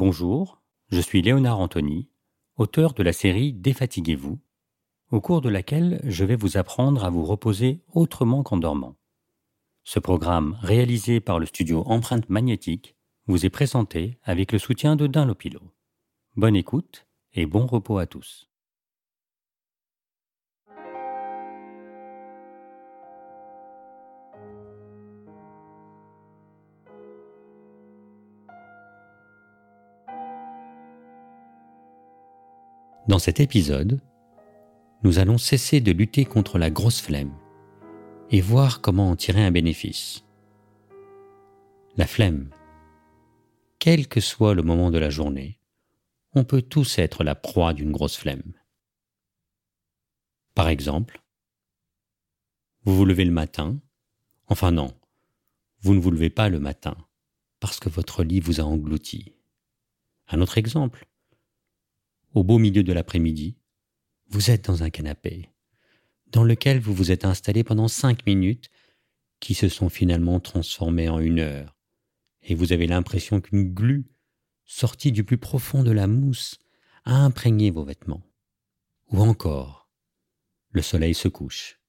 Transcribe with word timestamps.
Bonjour, 0.00 0.62
je 0.88 0.98
suis 0.98 1.20
Léonard 1.20 1.60
Anthony, 1.60 2.08
auteur 2.56 2.94
de 2.94 3.02
la 3.02 3.12
série 3.12 3.52
Défatiguez-vous, 3.52 4.40
au 5.10 5.20
cours 5.20 5.42
de 5.42 5.50
laquelle 5.50 6.00
je 6.04 6.24
vais 6.24 6.36
vous 6.36 6.56
apprendre 6.56 7.04
à 7.04 7.10
vous 7.10 7.22
reposer 7.22 7.82
autrement 7.92 8.42
qu'en 8.42 8.56
dormant. 8.56 8.96
Ce 9.84 9.98
programme, 9.98 10.56
réalisé 10.62 11.20
par 11.20 11.38
le 11.38 11.44
studio 11.44 11.82
Empreinte 11.84 12.30
Magnétique, 12.30 12.96
vous 13.26 13.44
est 13.44 13.50
présenté 13.50 14.18
avec 14.22 14.52
le 14.52 14.58
soutien 14.58 14.96
de 14.96 15.06
Dunlopilo. 15.06 15.60
Bonne 16.34 16.56
écoute 16.56 17.06
et 17.34 17.44
bon 17.44 17.66
repos 17.66 17.98
à 17.98 18.06
tous. 18.06 18.49
Dans 33.10 33.18
cet 33.18 33.40
épisode, 33.40 34.00
nous 35.02 35.18
allons 35.18 35.36
cesser 35.36 35.80
de 35.80 35.90
lutter 35.90 36.24
contre 36.24 36.58
la 36.58 36.70
grosse 36.70 37.00
flemme 37.00 37.36
et 38.30 38.40
voir 38.40 38.80
comment 38.82 39.10
en 39.10 39.16
tirer 39.16 39.44
un 39.44 39.50
bénéfice. 39.50 40.24
La 41.96 42.06
flemme. 42.06 42.50
Quel 43.80 44.06
que 44.06 44.20
soit 44.20 44.54
le 44.54 44.62
moment 44.62 44.92
de 44.92 44.98
la 44.98 45.10
journée, 45.10 45.58
on 46.34 46.44
peut 46.44 46.62
tous 46.62 47.00
être 47.00 47.24
la 47.24 47.34
proie 47.34 47.74
d'une 47.74 47.90
grosse 47.90 48.16
flemme. 48.16 48.52
Par 50.54 50.68
exemple, 50.68 51.20
vous 52.84 52.94
vous 52.94 53.04
levez 53.04 53.24
le 53.24 53.32
matin, 53.32 53.80
enfin 54.46 54.70
non, 54.70 54.94
vous 55.80 55.94
ne 55.94 56.00
vous 56.00 56.12
levez 56.12 56.30
pas 56.30 56.48
le 56.48 56.60
matin, 56.60 56.96
parce 57.58 57.80
que 57.80 57.88
votre 57.88 58.22
lit 58.22 58.38
vous 58.38 58.60
a 58.60 58.64
englouti. 58.64 59.34
Un 60.28 60.40
autre 60.40 60.58
exemple, 60.58 61.09
au 62.32 62.44
beau 62.44 62.58
milieu 62.58 62.82
de 62.82 62.92
l'après-midi, 62.92 63.56
vous 64.28 64.50
êtes 64.50 64.66
dans 64.66 64.82
un 64.82 64.90
canapé, 64.90 65.50
dans 66.28 66.44
lequel 66.44 66.78
vous 66.78 66.94
vous 66.94 67.10
êtes 67.10 67.24
installé 67.24 67.64
pendant 67.64 67.88
cinq 67.88 68.24
minutes, 68.26 68.70
qui 69.40 69.54
se 69.54 69.68
sont 69.68 69.88
finalement 69.88 70.38
transformées 70.38 71.08
en 71.08 71.18
une 71.18 71.40
heure, 71.40 71.76
et 72.42 72.54
vous 72.54 72.72
avez 72.72 72.86
l'impression 72.86 73.40
qu'une 73.40 73.72
glu, 73.72 74.06
sortie 74.64 75.12
du 75.12 75.24
plus 75.24 75.38
profond 75.38 75.82
de 75.82 75.90
la 75.90 76.06
mousse, 76.06 76.58
a 77.04 77.16
imprégné 77.16 77.70
vos 77.70 77.84
vêtements. 77.84 78.22
Ou 79.10 79.20
encore, 79.20 79.90
le 80.70 80.82
soleil 80.82 81.14
se 81.14 81.26
couche, 81.26 81.80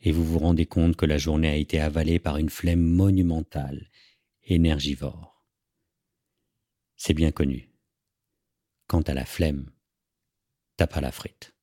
et 0.00 0.12
vous 0.12 0.24
vous 0.24 0.38
rendez 0.38 0.66
compte 0.66 0.96
que 0.96 1.06
la 1.06 1.18
journée 1.18 1.48
a 1.48 1.56
été 1.56 1.80
avalée 1.80 2.18
par 2.18 2.36
une 2.36 2.50
flemme 2.50 2.82
monumentale, 2.82 3.88
énergivore. 4.44 5.46
C'est 6.96 7.14
bien 7.14 7.30
connu. 7.30 7.69
Quant 8.90 9.02
à 9.02 9.14
la 9.14 9.24
flemme, 9.24 9.70
t'as 10.76 10.88
pas 10.88 11.00
la 11.00 11.12
frite. 11.12 11.54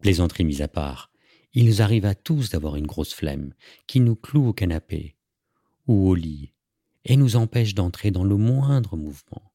Plaisanterie 0.00 0.42
mise 0.42 0.60
à 0.60 0.66
part, 0.66 1.12
il 1.54 1.66
nous 1.66 1.82
arrive 1.82 2.04
à 2.04 2.16
tous 2.16 2.50
d'avoir 2.50 2.74
une 2.74 2.88
grosse 2.88 3.14
flemme 3.14 3.54
qui 3.86 4.00
nous 4.00 4.16
cloue 4.16 4.48
au 4.48 4.52
canapé 4.52 5.14
ou 5.86 6.08
au 6.08 6.16
lit 6.16 6.52
et 7.04 7.16
nous 7.16 7.36
empêche 7.36 7.76
d'entrer 7.76 8.10
dans 8.10 8.24
le 8.24 8.36
moindre 8.36 8.96
mouvement. 8.96 9.52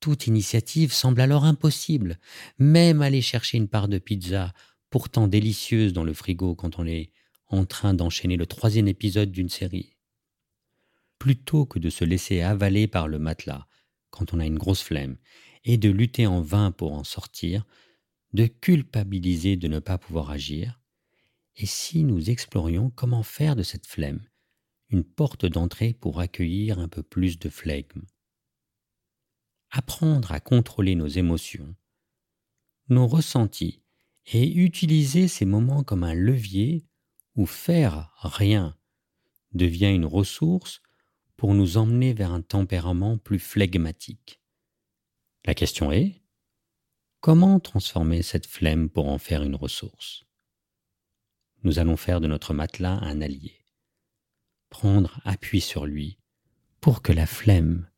Toute 0.00 0.26
initiative 0.26 0.94
semble 0.94 1.20
alors 1.20 1.44
impossible, 1.44 2.18
même 2.56 3.02
aller 3.02 3.20
chercher 3.20 3.58
une 3.58 3.68
part 3.68 3.88
de 3.88 3.98
pizza, 3.98 4.54
pourtant 4.88 5.28
délicieuse 5.28 5.92
dans 5.92 6.04
le 6.04 6.14
frigo 6.14 6.54
quand 6.54 6.78
on 6.78 6.86
est 6.86 7.12
en 7.48 7.66
train 7.66 7.92
d'enchaîner 7.92 8.38
le 8.38 8.46
troisième 8.46 8.88
épisode 8.88 9.30
d'une 9.30 9.50
série. 9.50 9.98
Plutôt 11.18 11.66
que 11.66 11.78
de 11.78 11.90
se 11.90 12.06
laisser 12.06 12.40
avaler 12.40 12.86
par 12.86 13.06
le 13.06 13.18
matelas 13.18 13.66
quand 14.14 14.32
on 14.32 14.38
a 14.38 14.46
une 14.46 14.58
grosse 14.58 14.82
flemme, 14.82 15.16
et 15.64 15.76
de 15.76 15.90
lutter 15.90 16.28
en 16.28 16.40
vain 16.40 16.70
pour 16.70 16.92
en 16.92 17.02
sortir, 17.02 17.66
de 18.32 18.46
culpabiliser 18.46 19.56
de 19.56 19.66
ne 19.66 19.80
pas 19.80 19.98
pouvoir 19.98 20.30
agir, 20.30 20.80
et 21.56 21.66
si 21.66 22.04
nous 22.04 22.30
explorions 22.30 22.90
comment 22.90 23.24
faire 23.24 23.56
de 23.56 23.64
cette 23.64 23.86
flemme 23.86 24.24
une 24.90 25.02
porte 25.02 25.46
d'entrée 25.46 25.94
pour 25.94 26.20
accueillir 26.20 26.78
un 26.78 26.86
peu 26.86 27.02
plus 27.02 27.40
de 27.40 27.48
flegme. 27.48 28.02
Apprendre 29.70 30.30
à 30.30 30.38
contrôler 30.38 30.94
nos 30.94 31.08
émotions, 31.08 31.74
nos 32.88 33.08
ressentis, 33.08 33.82
et 34.26 34.54
utiliser 34.54 35.26
ces 35.26 35.44
moments 35.44 35.82
comme 35.82 36.04
un 36.04 36.14
levier 36.14 36.86
où 37.34 37.46
faire 37.46 38.12
rien 38.20 38.76
devient 39.52 39.92
une 39.92 40.06
ressource 40.06 40.80
pour 41.36 41.54
nous 41.54 41.76
emmener 41.76 42.12
vers 42.12 42.32
un 42.32 42.42
tempérament 42.42 43.18
plus 43.18 43.38
flegmatique. 43.38 44.40
La 45.44 45.54
question 45.54 45.92
est, 45.92 46.22
comment 47.20 47.60
transformer 47.60 48.22
cette 48.22 48.46
flemme 48.46 48.88
pour 48.88 49.08
en 49.08 49.18
faire 49.18 49.42
une 49.42 49.56
ressource? 49.56 50.24
Nous 51.62 51.78
allons 51.78 51.96
faire 51.96 52.20
de 52.20 52.26
notre 52.26 52.54
matelas 52.54 52.98
un 53.02 53.20
allié, 53.20 53.64
prendre 54.68 55.20
appui 55.24 55.60
sur 55.60 55.86
lui 55.86 56.18
pour 56.80 57.02
que 57.02 57.12
la 57.12 57.26
flemme 57.26 57.90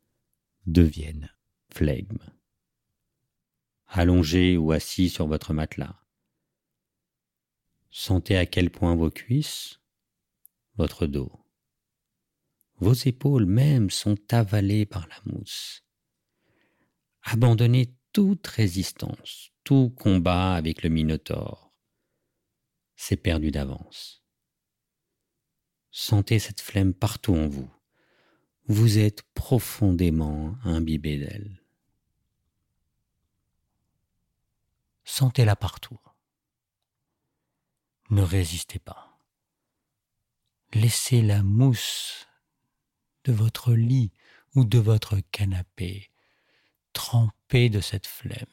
devienne 0.67 1.35
flegme. 1.73 2.19
Allongé 3.87 4.57
ou 4.57 4.73
assis 4.73 5.09
sur 5.09 5.27
votre 5.27 5.53
matelas, 5.53 6.01
sentez 7.91 8.37
à 8.37 8.47
quel 8.47 8.71
point 8.71 8.95
vos 8.95 9.11
cuisses, 9.11 9.81
votre 10.77 11.07
dos, 11.07 11.33
vos 12.79 12.93
épaules 12.93 13.47
même 13.47 13.91
sont 13.91 14.19
avalées 14.31 14.87
par 14.87 15.07
la 15.09 15.17
mousse. 15.33 15.85
Abandonnez 17.23 17.95
toute 18.13 18.47
résistance, 18.47 19.51
tout 19.65 19.91
combat 19.91 20.55
avec 20.55 20.83
le 20.83 20.91
Minotaure. 20.91 21.73
C'est 22.95 23.17
perdu 23.17 23.51
d'avance. 23.51 24.23
Sentez 25.91 26.39
cette 26.39 26.61
flemme 26.61 26.95
partout 26.95 27.35
en 27.35 27.49
vous. 27.49 27.71
Vous 28.69 28.99
êtes 28.99 29.23
profondément 29.35 30.57
imbibé 30.65 31.19
d'elle. 31.19 31.63
Sentez-la 35.05 35.57
partout. 35.57 35.99
Ne 38.11 38.23
résistez 38.23 38.79
pas. 38.79 39.21
Laissez 40.75 41.23
la 41.23 41.43
mousse 41.43 42.27
de 43.27 43.33
votre 43.33 43.73
lit 43.73 44.13
ou 44.55 44.65
de 44.65 44.79
votre 44.79 45.19
canapé, 45.33 46.11
trempé 46.93 47.69
de 47.69 47.81
cette 47.81 48.07
flemme. 48.07 48.47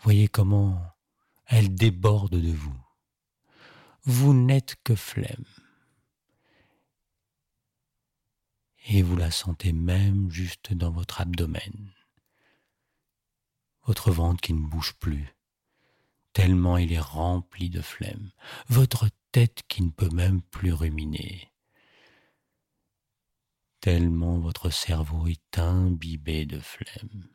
Voyez 0.00 0.26
comment 0.26 0.82
elle 1.46 1.74
déborde 1.74 2.40
de 2.40 2.50
vous. 2.50 2.80
Vous 4.04 4.32
n'êtes 4.32 4.76
que 4.82 4.94
flemme. 4.94 5.44
Et 8.86 9.02
vous 9.02 9.16
la 9.16 9.30
sentez 9.30 9.72
même 9.72 10.30
juste 10.30 10.72
dans 10.72 10.90
votre 10.90 11.20
abdomen. 11.20 11.92
Votre 13.84 14.10
ventre 14.10 14.40
qui 14.40 14.54
ne 14.54 14.66
bouge 14.66 14.94
plus, 14.94 15.36
tellement 16.32 16.78
il 16.78 16.92
est 16.92 17.00
rempli 17.00 17.68
de 17.68 17.82
flemme. 17.82 18.32
Votre 18.68 19.08
tête 19.30 19.62
qui 19.68 19.82
ne 19.82 19.90
peut 19.90 20.10
même 20.10 20.40
plus 20.40 20.72
ruminer 20.72 21.51
tellement 23.82 24.38
votre 24.38 24.70
cerveau 24.70 25.26
est 25.26 25.58
imbibé 25.58 26.46
de 26.46 26.60
flemme. 26.60 27.28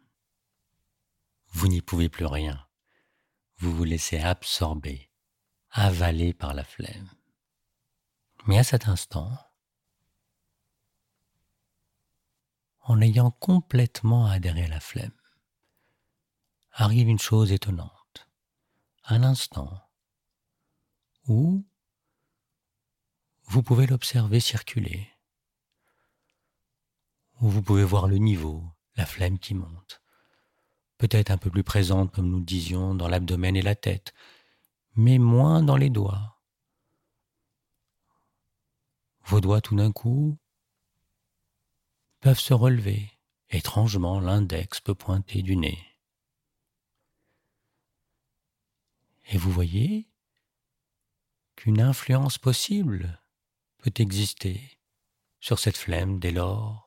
Vous 1.49 1.67
n'y 1.67 1.81
pouvez 1.81 2.07
plus 2.07 2.25
rien. 2.25 2.65
Vous 3.57 3.75
vous 3.75 3.83
laissez 3.83 4.17
absorber, 4.17 5.11
avaler 5.71 6.33
par 6.33 6.53
la 6.53 6.63
flemme. 6.63 7.09
Mais 8.45 8.57
à 8.57 8.63
cet 8.63 8.87
instant, 8.87 9.29
en 12.79 13.01
ayant 13.01 13.31
complètement 13.31 14.27
adhéré 14.27 14.63
à 14.63 14.69
la 14.69 14.79
flemme, 14.79 15.19
arrive 16.71 17.09
une 17.09 17.19
chose 17.19 17.51
étonnante. 17.51 18.29
Un 19.03 19.23
instant 19.23 19.81
où 21.27 21.67
vous 23.43 23.63
pouvez 23.63 23.85
l'observer 23.85 24.39
circuler 24.39 25.09
où 27.41 27.49
vous 27.49 27.61
pouvez 27.61 27.83
voir 27.83 28.07
le 28.07 28.17
niveau, 28.17 28.63
la 28.95 29.05
flemme 29.05 29.39
qui 29.39 29.53
monte. 29.53 30.01
Peut-être 30.97 31.29
un 31.29 31.37
peu 31.37 31.49
plus 31.49 31.63
présente, 31.63 32.11
comme 32.11 32.29
nous 32.29 32.39
le 32.39 32.45
disions, 32.45 32.95
dans 32.95 33.07
l'abdomen 33.07 33.55
et 33.55 33.61
la 33.61 33.75
tête, 33.75 34.13
mais 34.95 35.19
moins 35.19 35.61
dans 35.61 35.77
les 35.77 35.89
doigts. 35.89 36.41
Vos 39.25 39.41
doigts 39.41 39.61
tout 39.61 39.75
d'un 39.75 39.91
coup 39.91 40.37
peuvent 42.21 42.39
se 42.39 42.53
relever. 42.53 43.11
Étrangement, 43.49 44.19
l'index 44.19 44.81
peut 44.81 44.95
pointer 44.95 45.41
du 45.41 45.55
nez. 45.55 45.77
Et 49.29 49.37
vous 49.37 49.51
voyez 49.51 50.09
qu'une 51.55 51.81
influence 51.81 52.37
possible 52.37 53.21
peut 53.77 53.93
exister 53.97 54.79
sur 55.39 55.59
cette 55.59 55.77
flemme 55.77 56.19
dès 56.19 56.31
lors 56.31 56.86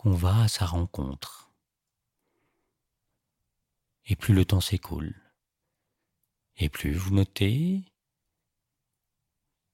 qu'on 0.00 0.14
va 0.14 0.44
à 0.44 0.48
sa 0.48 0.64
rencontre. 0.64 1.52
Et 4.06 4.16
plus 4.16 4.32
le 4.32 4.46
temps 4.46 4.62
s'écoule, 4.62 5.14
et 6.56 6.70
plus 6.70 6.94
vous 6.94 7.14
notez 7.14 7.84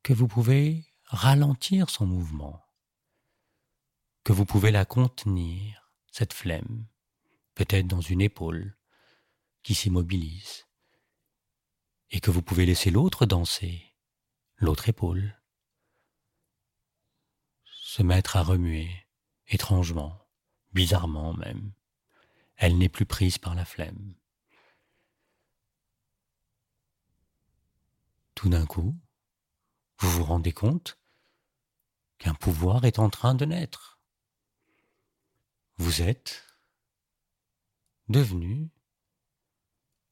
que 0.03 0.13
vous 0.13 0.27
pouvez 0.27 0.85
ralentir 1.05 1.91
son 1.91 2.07
mouvement, 2.07 2.61
que 4.25 4.33
vous 4.33 4.45
pouvez 4.45 4.73
la 4.73 4.85
contenir, 4.85 5.93
cette 6.11 6.33
flemme, 6.33 6.89
peut-être 7.55 7.87
dans 7.87 8.01
une 8.01 8.21
épaule 8.21 8.77
qui 9.63 9.77
s'immobilise, 9.77 10.67
et 12.11 12.19
que 12.19 12.33
vous 12.33 12.43
pouvez 12.43 12.67
laisser 12.67 12.91
l'autre 12.91 13.27
danser, 13.27 13.95
l'autre 14.57 14.89
épaule, 14.89 15.41
se 17.65 18.03
mettre 18.03 18.35
à 18.35 18.43
remuer, 18.43 19.06
étrangement, 19.49 20.27
bizarrement 20.73 21.35
même. 21.35 21.73
Elle 22.57 22.79
n'est 22.79 22.89
plus 22.89 23.07
prise 23.07 23.39
par 23.39 23.55
la 23.55 23.65
flemme. 23.65 24.15
Tout 28.35 28.49
d'un 28.49 28.67
coup, 28.67 28.99
vous 29.99 30.11
vous 30.11 30.25
rendez 30.25 30.53
compte 30.53 30.99
qu'un 32.19 32.35
pouvoir 32.35 32.85
est 32.85 32.99
en 32.99 33.11
train 33.11 33.35
de 33.35 33.45
naître. 33.45 33.99
Vous 35.79 36.03
êtes 36.03 36.47
devenu 38.09 38.71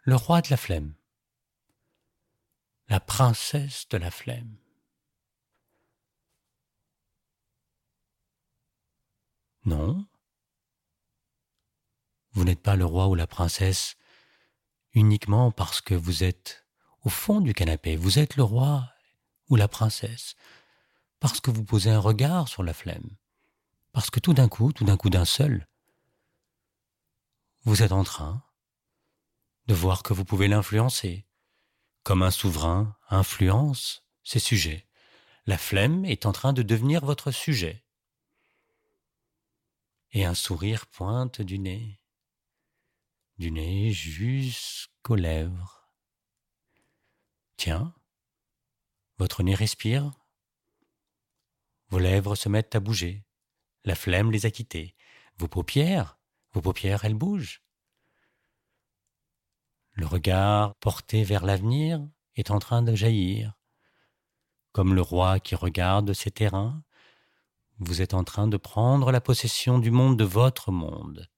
le 0.01 0.17
roi 0.17 0.43
de 0.43 0.49
la 0.51 0.57
flemme, 0.57 0.95
la 2.89 3.01
princesse 3.01 3.89
de 3.89 3.97
la 3.97 4.11
flemme. 4.11 4.57
Non, 9.65 10.07
vous 12.33 12.45
n'êtes 12.45 12.63
pas 12.63 12.77
le 12.77 12.85
roi 12.85 13.09
ou 13.09 13.15
la 13.15 13.27
princesse 13.27 13.97
uniquement 14.93 15.51
parce 15.51 15.81
que 15.81 15.95
vous 15.95 16.25
êtes 16.25 16.67
au 17.03 17.09
fond 17.09 17.41
du 17.41 17.55
canapé, 17.55 17.97
vous 17.97 18.19
êtes 18.19 18.37
le 18.37 18.43
roi 18.43 18.91
ou 19.49 19.57
la 19.57 19.69
princesse 19.69 20.35
parce 21.21 21.41
que 21.41 21.51
vous 21.51 21.65
posez 21.65 21.91
un 21.91 22.01
regard 22.01 22.49
sur 22.49 22.63
la 22.63 22.75
flemme, 22.75 23.09
parce 23.93 24.11
que 24.11 24.21
tout 24.21 24.35
d'un 24.35 24.49
coup, 24.49 24.73
tout 24.73 24.85
d'un 24.85 24.99
coup 24.99 25.09
d'un 25.09 25.25
seul, 25.25 25.67
vous 27.63 27.83
êtes 27.83 27.93
en 27.93 28.05
train 28.05 28.43
de 29.67 29.75
voir 29.75 30.03
que 30.03 30.13
vous 30.13 30.27
pouvez 30.27 30.49
l'influencer, 30.49 31.27
comme 32.03 32.23
un 32.23 32.31
souverain 32.31 32.95
influence 33.09 34.05
ses 34.23 34.39
sujets. 34.39 34.87
La 35.47 35.57
flemme 35.57 36.05
est 36.05 36.27
en 36.27 36.33
train 36.33 36.53
de 36.53 36.63
devenir 36.63 37.05
votre 37.05 37.31
sujet. 37.31 37.84
Et 40.17 40.25
un 40.25 40.35
sourire 40.35 40.87
pointe 40.87 41.43
du 41.43 41.59
nez, 41.59 42.01
du 43.37 43.51
nez 43.51 43.91
jusqu'aux 43.91 45.17
lèvres. 45.17 45.91
Tiens, 47.57 47.93
votre 49.19 49.43
nez 49.43 49.57
respire, 49.57 50.13
vos 51.89 51.99
lèvres 51.99 52.37
se 52.37 52.49
mettent 52.49 52.77
à 52.77 52.81
bouger, 52.81 53.27
la 53.83 53.97
flemme 53.97 54.31
les 54.31 54.47
a 54.47 54.53
quittées, 54.53 54.95
vos 55.37 55.49
paupières, 55.49 56.21
vos 56.53 56.63
paupières, 56.63 57.05
elles 57.05 57.15
bougent. 57.15 57.65
Le 59.95 60.07
regard 60.07 60.77
porté 60.77 61.25
vers 61.25 61.45
l'avenir 61.45 62.09
est 62.37 62.53
en 62.53 62.61
train 62.61 62.83
de 62.83 62.95
jaillir. 62.95 63.59
Comme 64.71 64.95
le 64.95 65.03
roi 65.03 65.41
qui 65.41 65.57
regarde 65.57 66.13
ses 66.13 66.31
terrains, 66.31 66.85
vous 67.79 68.01
êtes 68.03 68.15
en 68.15 68.25
train 68.25 68.47
de 68.47 68.57
prendre 68.57 69.11
la 69.11 69.21
possession 69.21 69.79
du 69.79 69.91
monde 69.91 70.19
de 70.19 70.25
votre 70.25 70.71
monde. 70.71 71.29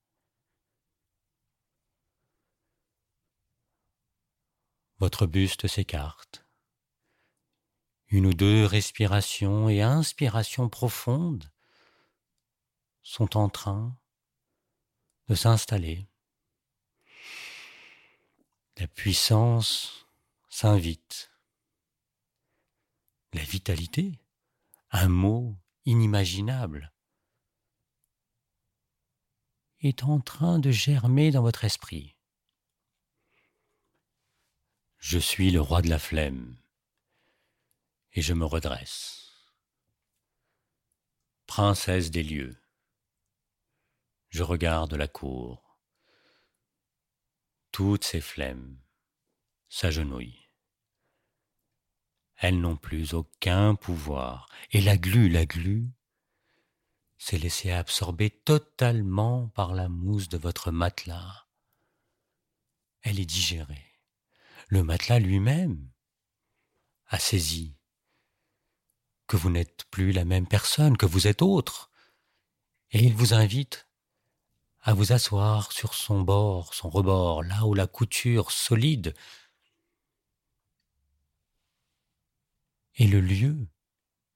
Votre 4.99 5.25
buste 5.27 5.67
s'écarte. 5.67 6.45
Une 8.07 8.25
ou 8.25 8.33
deux 8.33 8.65
respirations 8.65 9.69
et 9.69 9.81
inspirations 9.81 10.69
profondes 10.69 11.51
sont 13.03 13.37
en 13.37 13.49
train 13.49 13.97
de 15.27 15.35
s'installer. 15.35 16.07
La 18.77 18.87
puissance 18.87 20.07
s'invite. 20.49 21.31
La 23.33 23.43
vitalité, 23.43 24.19
un 24.91 25.09
mot 25.09 25.57
inimaginable, 25.87 26.93
est 29.79 30.03
en 30.03 30.19
train 30.19 30.59
de 30.59 30.69
germer 30.69 31.31
dans 31.31 31.41
votre 31.41 31.65
esprit. 31.65 32.15
Je 34.99 35.17
suis 35.17 35.49
le 35.49 35.61
roi 35.61 35.81
de 35.81 35.89
la 35.89 35.97
flemme 35.99 36.57
et 38.13 38.21
je 38.21 38.33
me 38.33 38.45
redresse. 38.45 39.31
Princesse 41.45 42.11
des 42.11 42.23
lieux, 42.23 42.61
je 44.29 44.43
regarde 44.43 44.93
la 44.93 45.07
cour 45.07 45.67
toutes 47.77 48.05
ces 48.05 48.21
flemmes 48.21 48.79
s'agenouillent. 49.69 50.46
Elles 52.37 52.59
n'ont 52.59 52.77
plus 52.77 53.13
aucun 53.13 53.75
pouvoir, 53.75 54.47
et 54.71 54.81
la 54.81 54.97
glu, 54.97 55.27
la 55.29 55.45
glu, 55.45 55.91
s'est 57.17 57.39
laissée 57.39 57.71
absorber 57.71 58.29
totalement 58.29 59.47
par 59.49 59.73
la 59.73 59.89
mousse 59.89 60.29
de 60.29 60.37
votre 60.37 60.71
matelas. 60.71 61.47
Elle 63.01 63.19
est 63.19 63.25
digérée. 63.25 63.85
Le 64.67 64.83
matelas 64.83 65.19
lui-même 65.19 65.89
a 67.07 67.17
saisi 67.17 67.75
que 69.25 69.37
vous 69.37 69.49
n'êtes 69.49 69.85
plus 69.85 70.11
la 70.11 70.25
même 70.25 70.47
personne, 70.47 70.97
que 70.97 71.05
vous 71.05 71.27
êtes 71.27 71.41
autre, 71.41 71.89
et 72.91 73.03
il 73.03 73.15
vous 73.15 73.33
invite 73.33 73.87
à 74.81 74.93
vous 74.93 75.11
asseoir 75.11 75.71
sur 75.71 75.93
son 75.93 76.21
bord, 76.21 76.73
son 76.73 76.89
rebord, 76.89 77.43
là 77.43 77.65
où 77.65 77.73
la 77.73 77.87
couture 77.87 78.51
solide 78.51 79.13
est 82.97 83.07
le 83.07 83.21
lieu 83.21 83.67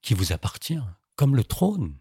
qui 0.00 0.14
vous 0.14 0.32
appartient, 0.32 0.80
comme 1.16 1.36
le 1.36 1.44
trône. 1.44 1.98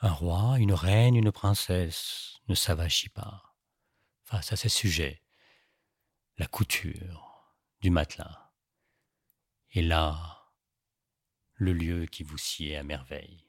Un 0.00 0.12
roi, 0.12 0.58
une 0.58 0.72
reine, 0.72 1.16
une 1.16 1.32
princesse 1.32 2.38
ne 2.48 2.54
s'avachit 2.54 3.08
pas 3.08 3.56
face 4.22 4.52
à 4.52 4.56
ces 4.56 4.68
sujets. 4.68 5.22
La 6.36 6.46
couture 6.46 7.54
du 7.80 7.90
matelas 7.90 8.52
est 9.70 9.82
là 9.82 10.52
le 11.54 11.72
lieu 11.72 12.06
qui 12.06 12.22
vous 12.22 12.38
sied 12.38 12.76
à 12.76 12.82
merveille. 12.82 13.46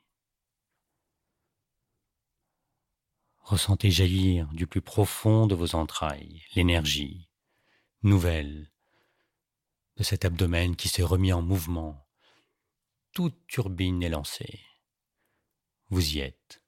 Ressentez 3.40 3.92
jaillir 3.92 4.48
du 4.54 4.66
plus 4.66 4.82
profond 4.82 5.48
de 5.48 5.56
vos 5.56 5.76
entrailles 5.76 6.44
l'énergie 6.56 7.30
nouvelle 8.02 8.72
de 9.98 10.04
cet 10.04 10.26
abdomen 10.26 10.76
qui 10.76 10.90
s'est 10.90 11.04
remis 11.04 11.34
en 11.34 11.42
mouvement. 11.42 12.08
Toute 13.14 13.48
turbine 13.48 14.04
est 14.04 14.10
lancée. 14.10 14.62
Vous 15.90 16.16
y 16.16 16.20
êtes. 16.20 16.62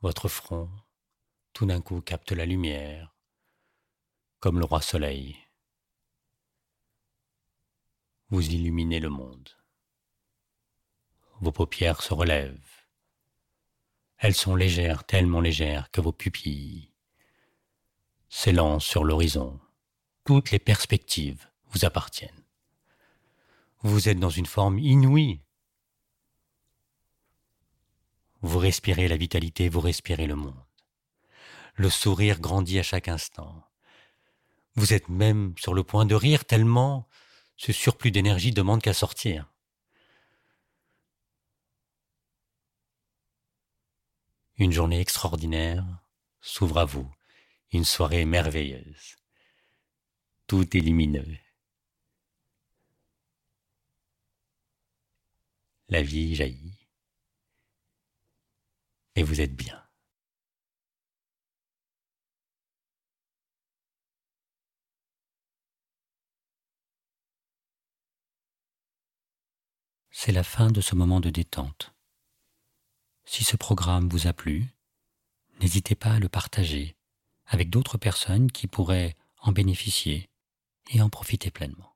Votre 0.00 0.28
front, 0.28 0.70
tout 1.52 1.66
d'un 1.66 1.80
coup, 1.80 2.00
capte 2.00 2.32
la 2.32 2.44
lumière, 2.44 3.16
comme 4.40 4.58
le 4.58 4.64
roi 4.64 4.82
soleil. 4.82 5.38
Vous 8.28 8.46
illuminez 8.46 9.00
le 9.00 9.08
monde. 9.08 9.48
Vos 11.40 11.52
paupières 11.52 12.02
se 12.02 12.12
relèvent 12.12 12.84
elles 14.24 14.34
sont 14.34 14.56
légères, 14.56 15.04
tellement 15.04 15.42
légères 15.42 15.90
que 15.90 16.00
vos 16.00 16.12
pupilles 16.12 16.90
s'élancent 18.30 18.86
sur 18.86 19.04
l'horizon. 19.04 19.60
Toutes 20.24 20.50
les 20.50 20.58
perspectives 20.58 21.46
vous 21.74 21.84
appartiennent. 21.84 22.44
Vous 23.82 24.08
êtes 24.08 24.18
dans 24.18 24.30
une 24.30 24.46
forme 24.46 24.78
inouïe. 24.78 25.40
Vous 28.42 28.58
respirez 28.58 29.08
la 29.08 29.16
vitalité, 29.16 29.68
vous 29.68 29.80
respirez 29.80 30.26
le 30.26 30.36
monde. 30.36 30.62
Le 31.74 31.90
sourire 31.90 32.40
grandit 32.40 32.78
à 32.78 32.82
chaque 32.82 33.08
instant. 33.08 33.64
Vous 34.76 34.92
êtes 34.92 35.08
même 35.08 35.54
sur 35.58 35.74
le 35.74 35.82
point 35.82 36.06
de 36.06 36.14
rire 36.14 36.44
tellement 36.44 37.08
ce 37.56 37.72
surplus 37.72 38.10
d'énergie 38.10 38.52
demande 38.52 38.82
qu'à 38.82 38.94
sortir. 38.94 39.50
Une 44.56 44.72
journée 44.72 45.00
extraordinaire 45.00 45.84
s'ouvre 46.40 46.78
à 46.78 46.84
vous, 46.84 47.10
une 47.72 47.84
soirée 47.84 48.24
merveilleuse. 48.24 49.16
Tout 50.46 50.76
est 50.76 50.80
lumineux. 50.80 51.38
La 55.88 56.02
vie 56.02 56.34
jaillit. 56.34 56.78
Et 59.16 59.22
vous 59.22 59.40
êtes 59.40 59.54
bien. 59.54 59.80
C'est 70.10 70.32
la 70.32 70.42
fin 70.42 70.70
de 70.70 70.80
ce 70.80 70.94
moment 70.94 71.20
de 71.20 71.28
détente. 71.28 71.92
Si 73.24 73.44
ce 73.44 73.56
programme 73.56 74.08
vous 74.08 74.26
a 74.26 74.32
plu, 74.32 74.66
n'hésitez 75.60 75.94
pas 75.94 76.14
à 76.14 76.18
le 76.18 76.28
partager 76.28 76.96
avec 77.46 77.68
d'autres 77.68 77.98
personnes 77.98 78.50
qui 78.50 78.66
pourraient 78.66 79.16
en 79.38 79.52
bénéficier 79.52 80.30
et 80.90 81.02
en 81.02 81.10
profiter 81.10 81.50
pleinement. 81.50 81.93